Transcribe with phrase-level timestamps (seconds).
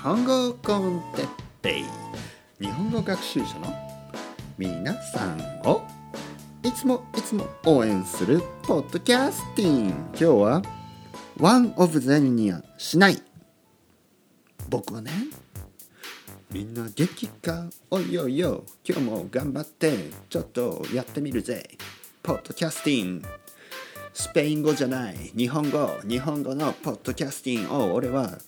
[0.00, 1.28] 本語コンテッ
[1.60, 1.84] ペイ。
[2.64, 3.74] 日本語学習者の
[4.56, 5.82] 皆さんを。
[6.62, 9.88] いつもいつも応援するポッドキャスティン。
[9.88, 10.62] 今日は
[11.40, 13.20] One of the にはしない。
[14.68, 15.10] 僕はね
[16.52, 17.68] みんな元気か？
[17.90, 21.68] おいおいよ今日も頑張ってちょっとやってみるぜ。
[22.22, 23.22] ポッドキャスティン。
[24.20, 28.38] スペイン語じゃない日本語日本語のポッドキャスティングを俺は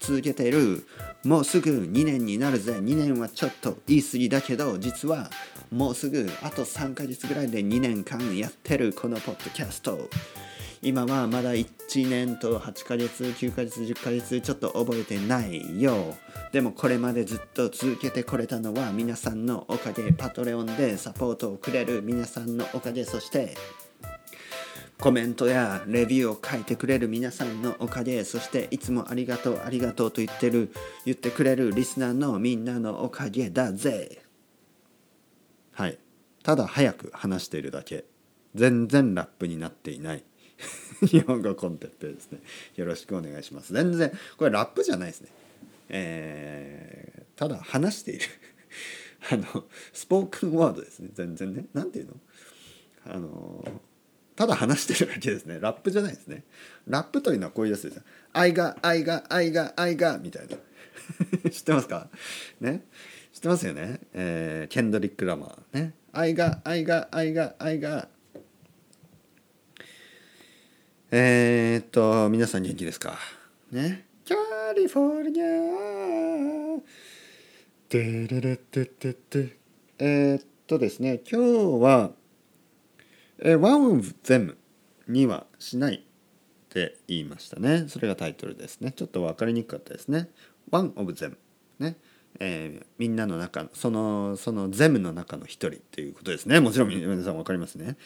[0.00, 0.84] 続けてる。
[1.22, 2.72] もうすぐ2年になるぜ。
[2.72, 5.30] 2年はちょっと言い過ぎだけど実は
[5.70, 10.08] もうすぐあと3ヶ月ぐらいで2年間やってるこのポッドキャスト。
[10.82, 11.68] 今はまだ1
[12.10, 16.16] 年と8ヶ月9ヶ月10ヶ月ちょっと覚えてないよ。
[16.50, 23.54] でもこれまでずっと続けてこれたのは皆さんのおかげパトレオンでサポートをくれる皆さんのおかげそして
[25.02, 30.72] コメントやレビューを書いてくれる皆さんのおかげそしていつもありがとうありがとうと言ってる
[31.04, 34.22] 言ってくれるリスナーのみんなのおかげだぜ。
[35.72, 35.98] はい。
[36.44, 38.04] ただ早く話しているだけ
[38.54, 40.22] 全然ラップになっていない。
[41.04, 42.38] 日本語コンテッペですね。
[42.76, 43.72] よろしくお願いします。
[43.72, 45.30] 全然これラップじゃないですね。
[45.88, 48.26] えー、ただ話している。
[49.32, 51.08] あのスポークンワードですね。
[51.12, 51.64] 全然ね。
[51.74, 52.14] 何ていうの？
[53.04, 53.82] あの
[54.34, 55.58] ただ話してるだけですね。
[55.60, 56.44] ラップじゃないですね。
[56.88, 58.02] ラップというのはこういうやつですよ。
[58.32, 60.56] 愛が愛が愛が愛がみたいな。
[61.50, 62.08] 知ってますか？
[62.60, 62.82] ね？
[63.32, 65.94] 知ってますよね、えー、ケンドリック・ラマーね？
[66.12, 68.08] 愛が愛が愛が愛が。
[71.10, 73.18] えー、っと皆さん元気ですか？
[73.70, 74.06] ね？
[74.26, 76.80] カリフォルニア
[77.90, 79.58] テレレテテテ
[79.98, 82.12] えー、っとですね今日は
[83.42, 84.56] えー、One of them
[85.08, 86.00] にはしないっ
[86.68, 87.86] て言いましたね。
[87.88, 88.92] それがタイトルですね。
[88.92, 90.30] ちょっと分かりにくかったですね。
[90.70, 91.36] One of them
[91.78, 91.96] ね。
[92.40, 96.60] えー、みんなの中そのそのゼムの中の一人っていうことですね。
[96.60, 97.96] もちろん皆さん分かりますね。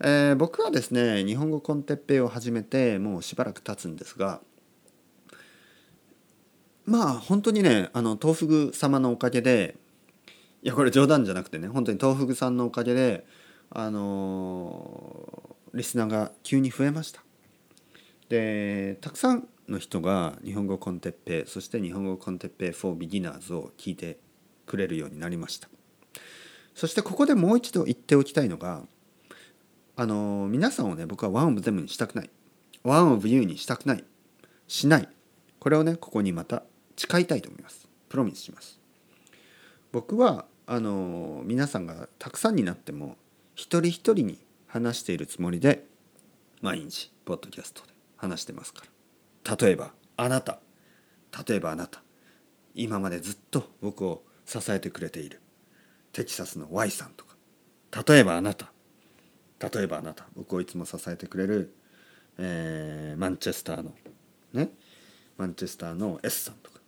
[0.00, 4.40] えー、僕はですね日本語コンテッペイを始めてもうしばらく経つんですが
[6.84, 9.76] まあ本当にねあの東福様のおかげで
[10.62, 13.24] いやこれ冗談じゃなくてね本当に東福さんのおかげで
[13.76, 17.22] あのリスナーが急に増えました。
[18.28, 24.18] でたくさんの人が日本語コンテッペそして日本語コンテッペ for beginners を聞いて
[24.64, 25.68] くれるようになりました。
[26.74, 28.82] そしてここでもう一度言っておきたいのが
[29.96, 32.30] あの皆さんをね僕は one of them にしたくない。
[32.84, 34.04] one of you にしたくない。
[34.68, 35.08] しない。
[35.58, 36.62] これをねここにまた
[36.96, 37.88] 誓いたいと思います。
[38.08, 38.78] プロミスします。
[39.90, 43.16] 僕はあの皆さんがたくさんになっても
[43.54, 45.84] 一人一人に話しているつもりで
[46.60, 48.82] 毎日ポッドキャストで話してますか
[49.44, 49.56] ら。
[49.56, 50.58] 例えばあなた。
[51.46, 52.02] 例えばあなた。
[52.74, 55.40] 今までずっと僕を支えてくれている。
[56.12, 57.36] テキサスの Y さんとか。
[58.06, 58.72] 例えばあなた。
[59.60, 60.26] 例えばあなた。
[60.34, 61.74] 僕をいつも支えてくれる、
[62.38, 63.92] えー、マンチェスターの
[64.52, 64.70] ね。
[65.36, 66.80] マンチェスターの S さんとか。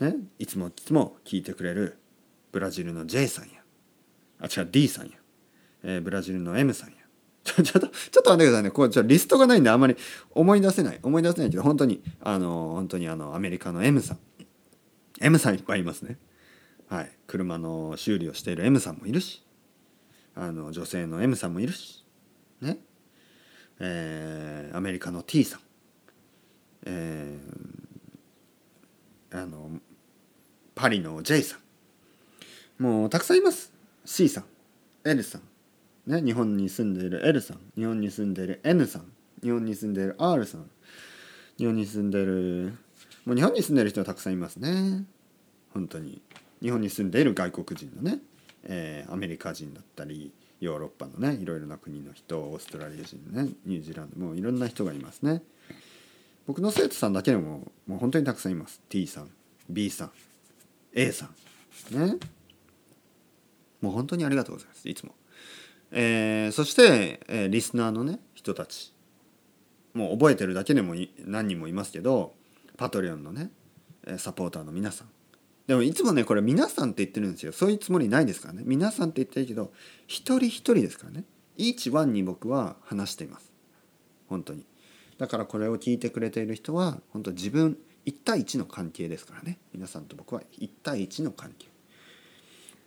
[0.00, 0.14] ね。
[0.38, 1.98] いつもいつも聞いてくれる
[2.50, 3.62] ブラジルの J さんや。
[4.40, 5.21] あ違う D さんや。
[5.82, 6.96] えー、ブラジルの M さんや。
[7.44, 8.70] ちょ ちょっと、ちょっと待ってくださいね。
[8.70, 9.96] これ、ちょリストがないんであんまり
[10.30, 11.00] 思い出せない。
[11.02, 14.18] 思い出せないけど、本当に、あの、本当にあの、アメリカの M さん。
[15.20, 16.18] M さんいっぱいいますね。
[16.88, 17.10] はい。
[17.26, 19.42] 車の修理をしている M さんもいるし、
[20.34, 22.04] あの、女性の M さんもいるし、
[22.60, 22.78] ね。
[23.80, 25.60] えー、アメリカの T さん。
[26.84, 29.80] えー、あの、
[30.74, 31.56] パリの J さ
[32.78, 32.82] ん。
[32.82, 33.72] もう、たくさんいます。
[34.04, 34.44] C さん、
[35.04, 35.51] L さん。
[36.06, 39.04] ね、日本に住んでいる L さん日本に住んでいる N さん
[39.42, 40.70] 日本に住んでいる R さん
[41.58, 42.74] 日本に住んでいる
[43.24, 45.04] もう日本に住んでいる人はたくさんいますね。
[45.72, 46.20] 本当に。
[46.60, 48.18] 日本に住んでいる外国人のね、
[48.64, 55.42] えー、アメリカ人だったりヨーロッパのねいろいろな国の人オーストラリア人ねニュージーランドもういろんな人がいますね。
[56.46, 58.80] 僕の生徒さんだけでももう本当にたくさんいます。
[58.88, 59.30] T さん
[59.68, 60.10] B さん
[60.94, 61.28] A さ
[61.90, 61.96] ん。
[61.96, 62.16] ね。
[63.80, 65.14] もう本当にありがとうございますいつも。
[65.92, 68.92] えー、そして、えー、リスナーのね人たち。
[69.94, 70.94] もう覚えてるだけでも
[71.26, 72.34] 何人もいますけど
[72.78, 73.50] パトレオンのね
[74.16, 75.08] サポーターの皆さん。
[75.66, 77.52] でもいつもねこれ皆さんって言ってるんですよ。
[77.52, 78.62] そういうつもりないですからね。
[78.64, 79.72] 皆さんって言ってるけど
[80.06, 81.24] 一人一人ですからね。
[81.58, 83.52] イーチワンに僕は話しています。
[84.28, 84.64] 本当に。
[85.18, 89.58] だからこれを聞いてくれている人は本当自分1対1の関係ですからね。
[89.72, 91.68] 皆さんと僕は1対1の関係。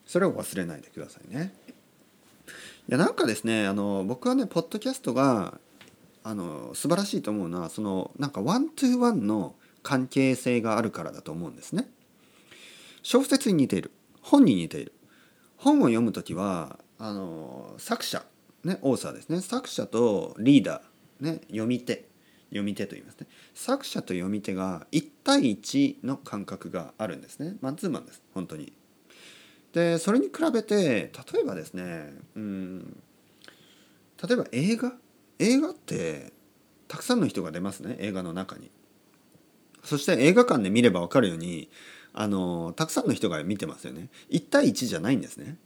[0.05, 1.53] それを忘れないでくださいね。
[2.87, 5.59] やなんかですねあの僕はねポッドキャストが
[6.23, 11.87] あの素晴らしいと思うのはそのなんかワントゥーワンの関係性があるからだと思うんですね。
[13.03, 13.91] 小説に似ている。
[14.21, 14.93] 本に似ている。
[15.57, 18.23] 本を読む時はあの作者
[18.63, 19.41] ねオーサーですね。
[19.41, 22.07] 作者とリーダー、ね、読み手
[22.49, 23.27] 読み手と言いますね。
[23.53, 27.55] 作者と読み手が1対1の感覚があるんですね。
[27.61, 28.23] マンツーマンです。
[28.33, 28.73] 本当に。
[29.75, 32.97] でそれに比べて例えばですねうん
[34.25, 34.93] 例えば映画？
[35.37, 36.31] 映画って
[36.87, 38.71] たくさんの人が出ますね映画の中に。
[39.83, 41.69] そして映画館で見れば分かるように
[42.13, 44.07] あのたくさんの人が見てますよね。
[44.31, 45.57] 1対1じゃないんですね。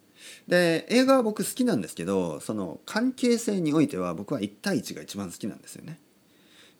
[0.47, 5.99] で映画は僕好きなんですけどその関係性においては僕は1対1が一番好きなんですよね。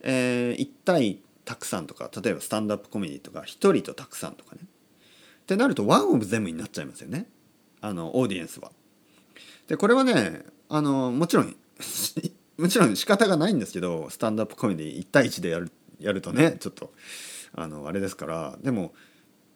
[0.02, 4.64] えー、1対たくさんとか例えばスタンドアップコメディとか1人とたくさんとかね。
[5.50, 7.26] ってなるとワンオブゼムになっちゃいますよね。
[7.82, 8.72] あのオーディエンスは。
[9.68, 11.56] でこれはねあのもちろん
[12.60, 16.94] もちろん仕方がないんですけどスタンドアップコメディ1対1でやるやるとねちょっと
[17.54, 18.60] あのあれですから。
[18.62, 18.94] でも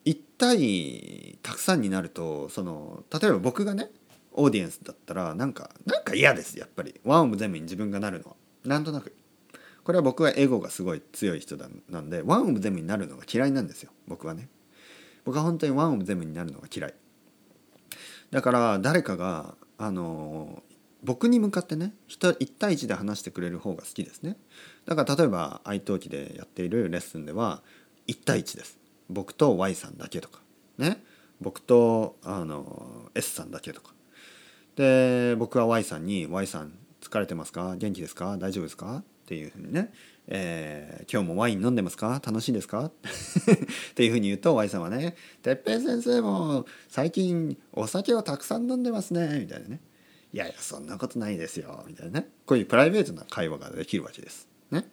[0.06, 3.92] 1対たくさんになるとその例えば僕がね
[4.32, 7.00] オーディエンスだったらなんかなんか嫌ですやっぱり。
[7.04, 8.36] ワンオブゼムに自分がなるのは。
[8.66, 9.14] なんとなく。
[9.84, 14.50] これは僕はエゴがすごい強い人だなんでワンオブゼムになるのが嫌いなんですよ僕はね。
[15.26, 16.94] 僕は本当にワンオブゼムになるのが嫌い。
[18.32, 20.64] だから誰かがあの
[21.04, 24.38] 僕に向かってね1対1で話してくれる方が好きですね。
[24.86, 27.62] だから例えば愛登記でやっているレッスンでは
[28.08, 28.78] 1対1です。
[29.10, 30.40] 僕と Y さんだけとか
[30.78, 31.04] ね。
[31.42, 33.94] 僕とあの S さんだけとか。
[34.76, 37.76] で僕は Y さんに「Y さん疲れてますか？
[37.76, 38.38] 元気ですか？
[38.38, 39.94] 大丈夫ですか?」っていうふうにね、
[40.28, 42.22] えー、今日もワイン飲んでますか？
[42.26, 42.86] 楽しいですか？
[42.88, 42.92] っ
[43.96, 49.82] ていうふうに言うと Y さんはね「てっぺい先生も最近お酒をたくさん飲んでますね」みたいなね
[50.34, 52.30] 「いやいやそんなことないですよ」みたいなね。
[52.46, 54.48] こういうプライベートな会話ができるわけです。
[54.72, 54.86] ね。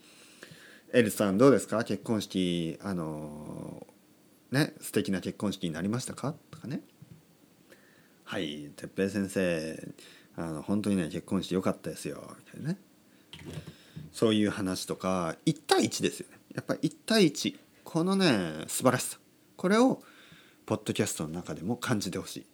[0.92, 1.84] エルさんどうですか？
[1.84, 3.86] 結婚式あの
[4.50, 6.34] ね素敵な結婚式になりましたか？
[6.50, 6.80] とかね。
[8.24, 9.92] はい哲平先生
[10.36, 12.36] あの本当にね結婚してよかったですよ。
[12.38, 12.78] みたいなね。
[14.12, 16.38] そういう話とか1対1ですよね。
[16.54, 19.18] やっぱり1対1このね素晴らしさ。
[19.56, 20.02] これを
[20.66, 22.46] ポッドキャストの中でも感じてほしい。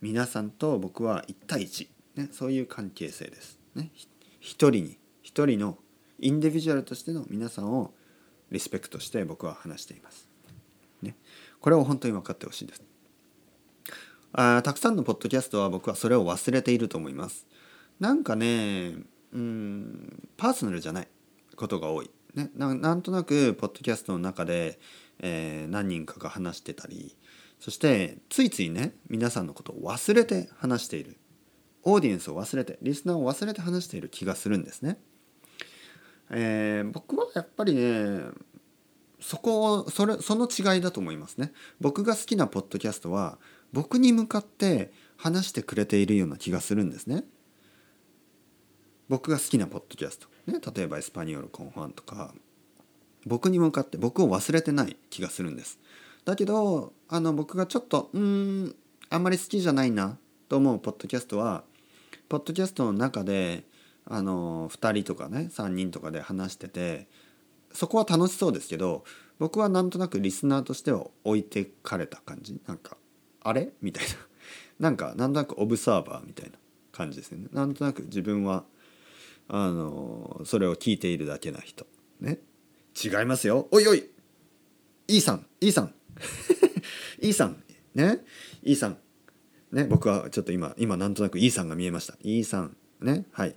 [0.00, 3.90] 皆さんと僕は1対1、ね、そういう関係性です、ね、
[4.40, 5.76] 一人に一人の
[6.20, 7.92] インディビジュアルとしての皆さんを
[8.50, 10.28] リスペクトして僕は話しています、
[11.02, 11.16] ね、
[11.60, 12.82] これを本当に分かってほしいです。
[14.32, 17.46] あたくさんのポッドキャストは僕はそれを忘れていると思います。
[17.98, 18.94] なんかね
[19.32, 21.08] うんパーソナルじゃない
[21.56, 22.10] ことが多い。
[22.34, 24.78] ね、なんとなくポッドキャストの中で、
[25.18, 27.16] えー、何人かが話してたり
[27.58, 31.16] そしてついついね皆さんのことを忘れて話している
[31.82, 34.98] オーディエンスを忘れてリスナーを忘れて話している気がするんですね。
[36.30, 38.20] えー、僕はやっぱりね
[39.20, 41.52] そこをそれその違いだと思いますね。
[41.80, 43.38] 僕が好きなポッドキャストは
[43.72, 47.24] 僕に向かって話してくれているような気がするんですね。
[49.08, 52.34] 僕が好きなポッドキャスト、ね、例えばエスパニオルコンファンとか。
[53.26, 55.78] 僕に向かって僕を忘れてない気がするんです。
[56.24, 58.76] だけどあの僕がちょっとうん
[59.10, 60.18] あんまり好きじゃないな
[60.48, 61.64] と思うポッドキャストは
[62.28, 63.64] ポッドキャストの中で
[64.06, 67.08] あの2人とかね3人とかで話してて
[67.72, 69.04] そこは楽しそうですけど
[69.38, 72.60] 僕はなんとなくリスナーとしては置いてかれた感じ。
[72.66, 72.96] なんか
[73.42, 73.70] あれ？
[73.82, 74.10] みたいな。
[74.78, 76.56] なんかなんとなくオブサーバーみたいな
[76.92, 77.48] 感じですね。
[77.52, 78.64] なんとなく自分は
[79.48, 81.86] あのそれを聞いているだけな人。
[82.20, 82.38] ね。
[83.02, 83.68] 違いますよ。
[83.70, 84.04] おいおい。
[85.08, 85.46] E さん。
[85.60, 85.94] E さん。
[87.20, 87.62] E さん。
[87.94, 88.18] ね。
[88.62, 88.98] E さん。
[89.72, 89.84] ね。
[89.84, 92.14] 僕はちょっと今今なんとなく E さんが見えました。
[92.22, 92.76] E さん。
[93.00, 93.24] ね。
[93.32, 93.54] はい。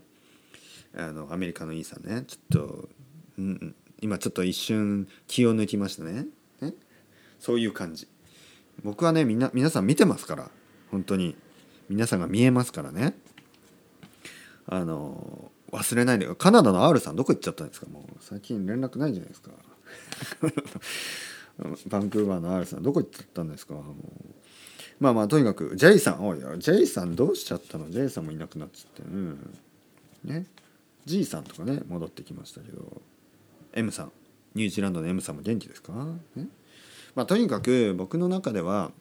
[0.96, 2.24] あのアメリカの E さんね。
[2.26, 2.90] ちょっと、
[3.38, 6.28] うん、今ちょっと一瞬気を抜きましたね。
[6.62, 6.74] ね。
[7.40, 8.08] そういう感じ。
[8.84, 10.52] 僕はねみんな皆さん見てますから。
[10.90, 11.36] 本当に。
[11.90, 13.14] 皆さんが見えますからね。
[14.66, 17.88] あの忘れないでカナダの R さんどこ行っちゃったんですか？
[17.88, 19.51] もう最近連絡ないじゃないですか？
[21.88, 23.74] バンクーバーの R さんどこ行っちゃったんですか？
[23.75, 23.84] もう。
[25.00, 26.28] まあまあとにかく J さん。
[26.28, 29.10] おいや J さんどうしちゃったの？J さんもいなくなっちゃって。
[29.10, 29.58] うん。
[30.24, 30.46] ね。
[31.06, 33.01] G さんとかね戻ってきましたけど。
[33.74, 34.12] M さん。
[34.54, 35.94] ニュージーランドの M さんも元気ですか、
[36.36, 36.48] ね。
[37.16, 38.92] まあ、とにかく僕の中では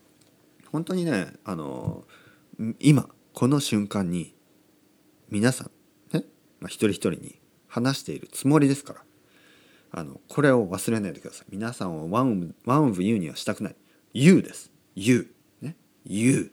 [0.70, 2.04] 本当にねあの
[2.78, 4.32] 今この瞬間に
[5.28, 5.70] 皆さん
[6.60, 7.38] まあ、一人一人に
[7.68, 9.00] 話しているつもりですから。
[9.92, 11.46] あのこれを忘れないでください。
[11.50, 13.76] 皆さんを one one of you にはしたくない。
[14.12, 14.70] You です。
[14.94, 15.76] You ね。
[16.04, 16.52] You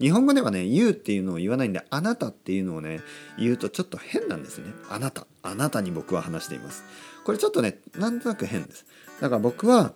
[0.00, 3.00] 日本語ではね You っていうのを言わないんであなたっていうのをね
[3.38, 4.72] 言うとちょっと変なんですね。
[4.90, 5.26] あなた。
[5.42, 6.82] あなたに僕は話しています。
[7.24, 8.84] これちょっとねなんとなく変です。
[9.20, 9.92] だから僕は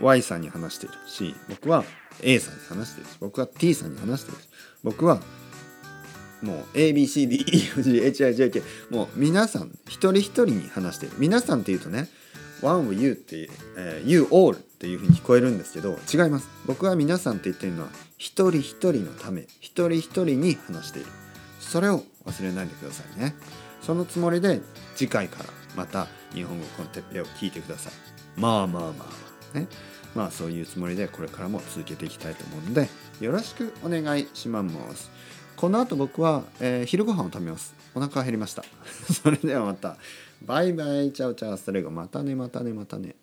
[0.00, 1.84] Y さんに話しているし僕は
[2.20, 4.48] A さんに話してるし僕は T さんに話してるし
[4.82, 5.20] 僕は
[6.44, 11.16] もう ABCDEFGHIJK もう皆さん一人一人に話している。
[11.18, 12.08] 皆さんっていうとね
[12.62, 16.48] One of you って、えー You all っていうふうに聞こえるんですけど違います。
[16.66, 21.08] 僕は皆さんって言ってるのは一人一人のため一人一人に話している。
[21.60, 23.34] それを忘れないでくださいね。
[23.80, 24.60] そのつもりで
[24.94, 27.92] 次回からまた日本語コンテッペを聞いてください。
[28.40, 29.04] まあまあまあま
[29.54, 29.58] あ。
[29.58, 29.66] ね。
[30.14, 32.88] まあそういうつもりでこれからも続けていきたいと思うので
[33.20, 34.62] よろしくお願いしま
[34.94, 35.10] す。
[35.56, 37.74] この後僕は、えー昼ご飯を食べます。
[37.94, 38.64] お腹減りました。
[39.12, 39.96] それではまた。
[40.42, 41.12] バイバイ。
[41.12, 41.56] チャオチャオ。
[41.56, 43.14] ストレゴまたねまたねまたね。